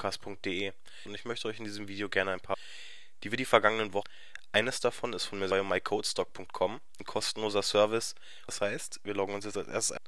podcast.de 0.00 0.72
und 1.04 1.14
ich 1.14 1.24
möchte 1.26 1.46
euch 1.46 1.58
in 1.58 1.64
diesem 1.64 1.86
Video 1.86 2.08
gerne 2.08 2.32
ein 2.32 2.40
paar, 2.40 2.56
die 3.22 3.30
wir 3.30 3.36
die 3.36 3.44
vergangenen 3.44 3.92
Wochen, 3.92 4.08
eines 4.50 4.80
davon 4.80 5.12
ist 5.12 5.26
von 5.26 5.38
mir 5.38 5.48
bei 5.48 5.62
mycodestock.com, 5.62 6.80
ein 6.98 7.04
kostenloser 7.04 7.62
Service. 7.62 8.14
Das 8.46 8.62
heißt, 8.62 9.00
wir 9.04 9.14
loggen 9.14 9.34
uns 9.34 9.44
jetzt 9.44 9.58
als 9.58 9.68
erstes 9.68 9.96
ein 9.96 10.04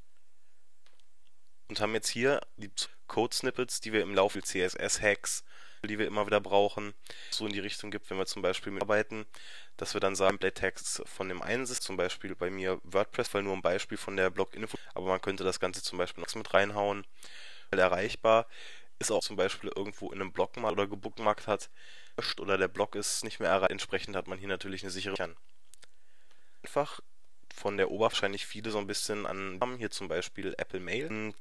und 1.68 1.80
haben 1.80 1.94
jetzt 1.94 2.08
hier 2.08 2.40
die 2.56 2.70
Code-Snippets, 3.06 3.80
die 3.80 3.92
wir 3.92 4.02
im 4.02 4.14
Laufe 4.14 4.42
CSS-Hacks, 4.42 5.44
die 5.84 5.98
wir 5.98 6.06
immer 6.06 6.26
wieder 6.26 6.40
brauchen, 6.40 6.94
so 7.30 7.46
in 7.46 7.52
die 7.52 7.60
Richtung 7.60 7.90
gibt, 7.90 8.08
wenn 8.10 8.18
wir 8.18 8.26
zum 8.26 8.42
Beispiel 8.42 8.72
mitarbeiten, 8.72 9.26
dass 9.76 9.94
wir 9.94 10.00
dann 10.00 10.16
sagen, 10.16 10.38
Template-Tags 10.38 11.02
von 11.04 11.28
dem 11.28 11.42
einen 11.42 11.64
ist 11.64 11.82
zum 11.82 11.96
Beispiel 11.96 12.34
bei 12.34 12.50
mir 12.50 12.80
WordPress, 12.84 13.32
weil 13.34 13.42
nur 13.42 13.54
ein 13.54 13.62
Beispiel 13.62 13.98
von 13.98 14.16
der 14.16 14.30
Blog-Info, 14.30 14.78
aber 14.94 15.06
man 15.06 15.20
könnte 15.20 15.44
das 15.44 15.60
Ganze 15.60 15.82
zum 15.82 15.98
Beispiel 15.98 16.24
noch 16.24 16.34
mit 16.34 16.54
reinhauen. 16.54 17.06
Erreichbar 17.70 18.46
ist 19.02 19.10
auch 19.10 19.22
zum 19.22 19.36
Beispiel 19.36 19.70
irgendwo 19.74 20.10
in 20.10 20.20
einem 20.20 20.32
Blogmarkt 20.32 20.72
oder 20.72 20.86
gebookmarkt 20.86 21.46
hat 21.46 21.70
oder 22.38 22.56
der 22.56 22.68
Blog 22.68 22.94
ist 22.94 23.24
nicht 23.24 23.40
mehr 23.40 23.50
erreicht. 23.50 23.70
Entsprechend 23.70 24.16
hat 24.16 24.28
man 24.28 24.38
hier 24.38 24.48
natürlich 24.48 24.82
eine 24.82 24.90
sichere 24.90 25.34
Einfach 26.62 27.00
von 27.54 27.76
der 27.76 27.90
Oberfläche 27.90 28.22
wahrscheinlich 28.22 28.46
viele 28.46 28.70
so 28.70 28.78
ein 28.78 28.86
bisschen 28.86 29.26
an 29.26 29.76
hier 29.76 29.90
zum 29.90 30.08
Beispiel 30.08 30.54
Apple 30.58 30.80
Mail 30.80 31.08
und 31.08 31.34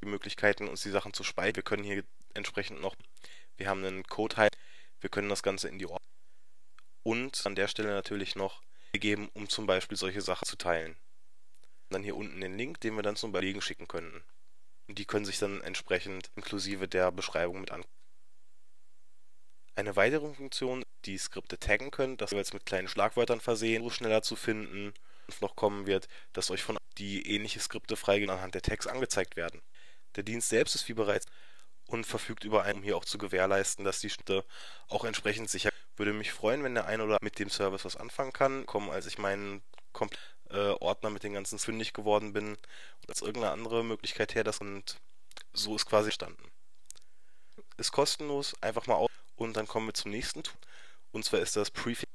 die 0.00 0.06
Möglichkeiten 0.06 0.68
uns 0.68 0.82
die 0.82 0.90
Sachen 0.90 1.12
zu 1.12 1.24
speichern. 1.24 1.56
Wir 1.56 1.62
können 1.62 1.84
hier 1.84 2.04
entsprechend 2.34 2.80
noch, 2.80 2.94
wir 3.56 3.68
haben 3.68 3.84
einen 3.84 4.04
Code 4.04 4.48
wir 5.00 5.10
können 5.10 5.28
das 5.28 5.42
Ganze 5.42 5.68
in 5.68 5.78
die 5.78 5.86
Ordnung 5.86 6.00
und 7.02 7.46
an 7.46 7.54
der 7.54 7.68
Stelle 7.68 7.90
natürlich 7.90 8.36
noch 8.36 8.62
geben, 8.92 9.28
um 9.34 9.48
zum 9.48 9.66
Beispiel 9.66 9.96
solche 9.96 10.22
Sachen 10.22 10.46
zu 10.46 10.56
teilen. 10.56 10.96
Dann 11.90 12.02
hier 12.02 12.16
unten 12.16 12.40
den 12.40 12.56
Link, 12.56 12.80
den 12.80 12.96
wir 12.96 13.02
dann 13.02 13.16
zum 13.16 13.32
Kollegen 13.32 13.60
schicken 13.60 13.86
könnten. 13.86 14.24
Die 14.88 15.04
können 15.04 15.24
sich 15.24 15.38
dann 15.38 15.60
entsprechend 15.62 16.30
inklusive 16.36 16.88
der 16.88 17.10
Beschreibung 17.12 17.60
mit 17.60 17.70
an. 17.70 17.84
Eine 19.74 19.96
weitere 19.96 20.32
Funktion, 20.32 20.82
die 21.04 21.18
Skripte 21.18 21.58
taggen 21.58 21.90
können, 21.90 22.16
das 22.16 22.30
jetzt 22.30 22.54
mit 22.54 22.64
kleinen 22.64 22.88
Schlagwörtern 22.88 23.40
versehen, 23.40 23.82
so 23.82 23.90
schneller 23.90 24.22
zu 24.22 24.36
finden 24.36 24.94
und 25.26 25.42
noch 25.42 25.56
kommen 25.56 25.86
wird, 25.86 26.08
dass 26.32 26.50
euch 26.50 26.62
von 26.62 26.78
die 26.98 27.28
ähnliche 27.30 27.60
Skripte 27.60 27.96
freigegeben 27.96 28.34
anhand 28.34 28.54
der 28.54 28.62
Tags 28.62 28.86
angezeigt 28.86 29.36
werden. 29.36 29.60
Der 30.14 30.22
Dienst 30.22 30.48
selbst 30.48 30.74
ist 30.74 30.88
wie 30.88 30.94
bereits 30.94 31.26
und 31.88 32.06
verfügt 32.06 32.44
über 32.44 32.62
einen, 32.62 32.78
um 32.78 32.84
hier 32.84 32.96
auch 32.96 33.04
zu 33.04 33.18
gewährleisten, 33.18 33.84
dass 33.84 34.00
die 34.00 34.10
Schnitte 34.10 34.44
auch 34.88 35.04
entsprechend 35.04 35.50
sicher. 35.50 35.70
Würde 35.96 36.12
mich 36.12 36.32
freuen, 36.32 36.62
wenn 36.62 36.74
der 36.74 36.86
ein 36.86 37.00
oder 37.00 37.18
mit 37.22 37.38
dem 37.38 37.50
Service 37.50 37.84
was 37.84 37.96
anfangen 37.96 38.32
kann, 38.32 38.66
kommen, 38.66 38.90
als 38.90 39.06
ich 39.06 39.18
meinen 39.18 39.62
äh, 40.50 40.70
Ordner 40.80 41.10
mit 41.10 41.22
den 41.22 41.34
ganzen 41.34 41.58
fündig 41.58 41.92
geworden 41.92 42.32
bin 42.32 42.50
und 42.50 43.08
als 43.08 43.22
irgendeine 43.22 43.52
andere 43.52 43.84
Möglichkeit 43.84 44.34
her, 44.34 44.44
das 44.44 44.58
und 44.58 44.96
so 45.52 45.74
ist 45.76 45.86
quasi 45.86 46.12
standen. 46.12 46.50
Ist 47.76 47.92
kostenlos, 47.92 48.54
einfach 48.60 48.86
mal 48.86 48.94
aus 48.94 49.10
und 49.36 49.56
dann 49.56 49.66
kommen 49.66 49.86
wir 49.86 49.94
zum 49.94 50.10
nächsten 50.10 50.42
Tool. 50.42 50.58
Und 51.12 51.24
zwar 51.24 51.40
ist 51.40 51.56
das 51.56 51.70
Prefix. 51.70 52.10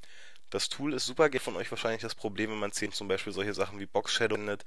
Das 0.50 0.68
Tool 0.68 0.94
ist 0.94 1.06
super, 1.06 1.30
geht 1.30 1.42
von 1.42 1.56
euch 1.56 1.72
wahrscheinlich 1.72 2.02
das 2.02 2.14
Problem, 2.14 2.52
wenn 2.52 2.60
man 2.60 2.74
zehn 2.74 2.92
zum 2.92 3.08
Beispiel 3.08 3.32
solche 3.32 3.54
Sachen 3.54 3.80
wie 3.80 3.86
Box 3.86 4.14
Shadow 4.14 4.36
findet, 4.36 4.66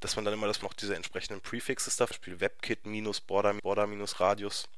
dass 0.00 0.16
man 0.16 0.24
dann 0.24 0.34
immer 0.34 0.48
das 0.48 0.60
noch 0.60 0.72
diese 0.72 0.96
entsprechenden 0.96 1.40
Prefixes 1.40 1.96
da, 1.96 2.06
zum 2.06 2.16
Beispiel 2.16 2.40
WebKit 2.40 2.84
minus 2.84 3.20
Border, 3.20 3.54
Radius. 3.62 4.68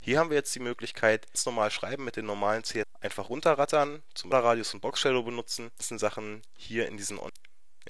Hier 0.00 0.18
haben 0.18 0.30
wir 0.30 0.36
jetzt 0.36 0.54
die 0.54 0.60
Möglichkeit, 0.60 1.26
ganz 1.26 1.44
normal 1.44 1.70
schreiben 1.70 2.04
mit 2.04 2.16
den 2.16 2.24
normalen 2.24 2.64
CSS 2.64 2.86
einfach 3.00 3.28
runterrattern, 3.28 4.02
zum 4.14 4.32
Radius 4.32 4.72
und 4.72 4.80
Box 4.80 5.00
Shadow 5.00 5.22
benutzen. 5.22 5.70
Das 5.76 5.88
sind 5.88 5.98
Sachen 5.98 6.42
hier 6.56 6.88
in 6.88 6.96
diesen, 6.96 7.18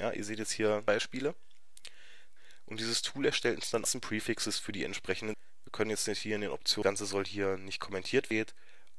ja, 0.01 0.13
ihr 0.13 0.25
seht 0.25 0.39
jetzt 0.39 0.53
hier 0.53 0.83
Beispiele. 0.83 1.35
Und 2.67 2.81
dieses 2.81 3.03
Tool 3.03 3.27
erstellt 3.27 3.57
uns 3.57 3.71
dann 3.71 4.01
Prefixes 4.01 4.59
für 4.59 4.73
die 4.73 4.85
entsprechenden. 4.85 5.35
Wir 5.65 5.73
können 5.73 5.91
jetzt 5.91 6.07
nicht 6.07 6.21
hier 6.21 6.35
in 6.35 6.43
den 6.43 6.51
Optionen, 6.51 6.85
das 6.85 7.01
Ganze 7.01 7.07
soll 7.07 7.25
hier 7.25 7.57
nicht 7.57 7.81
kommentiert 7.81 8.31
werden 8.31 8.53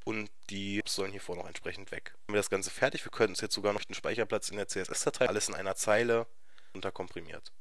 und 0.05 0.29
die 0.49 0.81
sollen 0.87 1.11
hier 1.11 1.21
vorne 1.21 1.41
noch 1.41 1.47
entsprechend 1.47 1.91
weg. 1.91 2.13
Haben 2.13 2.33
wir 2.33 2.39
das 2.39 2.49
Ganze 2.49 2.71
fertig, 2.71 3.05
wir 3.05 3.11
könnten 3.11 3.33
es 3.33 3.41
jetzt 3.41 3.53
sogar 3.53 3.73
noch 3.73 3.83
den 3.83 3.93
Speicherplatz 3.93 4.49
in 4.49 4.57
der 4.57 4.67
CSS-Datei, 4.67 5.27
alles 5.27 5.49
in 5.49 5.55
einer 5.55 5.75
Zeile 5.75 6.27
unterkomprimiert. 6.73 7.51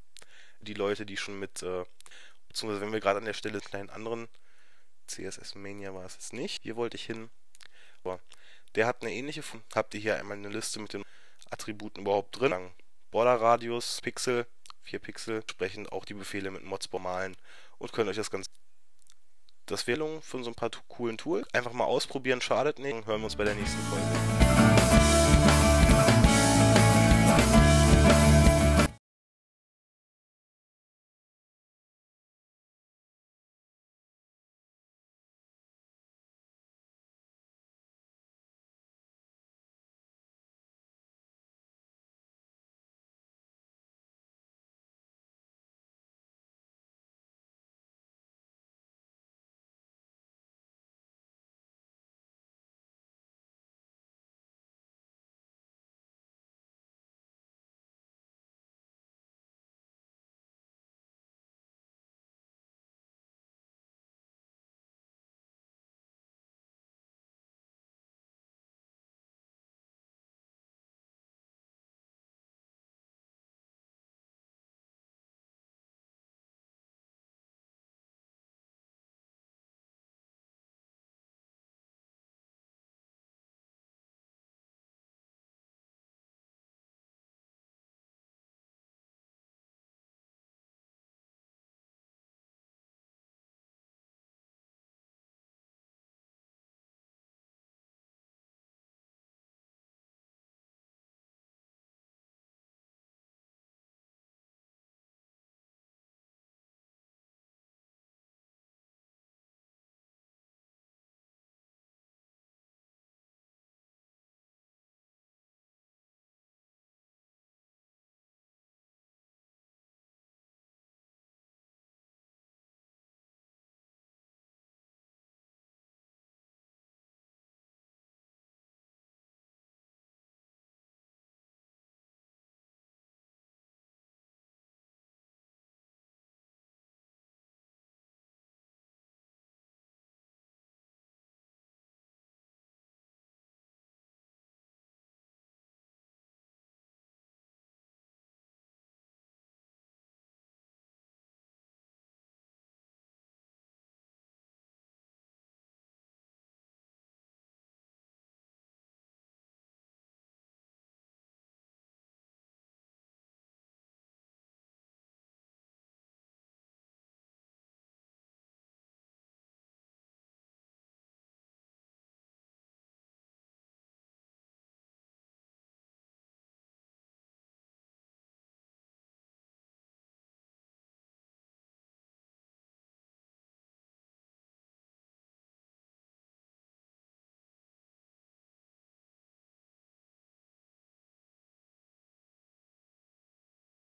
Die 0.60 0.74
Leute, 0.74 1.04
die 1.06 1.16
schon 1.16 1.38
mit, 1.38 1.62
äh, 1.62 1.84
beziehungsweise 2.48 2.80
wenn 2.80 2.92
wir 2.92 3.00
gerade 3.00 3.18
an 3.18 3.24
der 3.24 3.34
Stelle 3.34 3.60
einen 3.72 3.90
anderen 3.90 4.28
CSS 5.06 5.54
Mania 5.54 5.94
war 5.94 6.04
es 6.04 6.14
jetzt 6.14 6.32
nicht, 6.32 6.62
hier 6.62 6.76
wollte 6.76 6.96
ich 6.96 7.04
hin, 7.04 7.30
aber 8.02 8.20
der 8.74 8.86
hat 8.86 9.02
eine 9.02 9.12
ähnliche. 9.12 9.42
Habt 9.74 9.94
ihr 9.94 10.00
hier 10.00 10.16
einmal 10.16 10.36
eine 10.36 10.48
Liste 10.48 10.80
mit 10.80 10.92
den 10.92 11.04
Attributen 11.50 12.02
überhaupt 12.02 12.38
drin? 12.38 12.72
Border 13.10 13.40
Radius, 13.40 14.00
Pixel, 14.00 14.46
4 14.82 14.98
Pixel, 14.98 15.36
entsprechend 15.36 15.92
auch 15.92 16.04
die 16.04 16.14
Befehle 16.14 16.50
mit 16.50 16.64
Mods 16.64 16.90
malen 16.92 17.36
und 17.78 17.92
könnt 17.92 18.08
euch 18.08 18.16
das 18.16 18.30
Ganze 18.30 18.50
das 19.66 19.86
Wählung 19.86 20.22
von 20.22 20.42
so 20.44 20.50
ein 20.50 20.54
paar 20.54 20.70
coolen 20.88 21.18
Tools. 21.18 21.46
Einfach 21.52 21.72
mal 21.72 21.84
ausprobieren, 21.84 22.40
schadet 22.40 22.78
nicht. 22.78 23.06
Hören 23.06 23.20
wir 23.20 23.24
uns 23.24 23.36
bei 23.36 23.44
der 23.44 23.54
nächsten 23.54 23.80
Folge. 23.82 24.37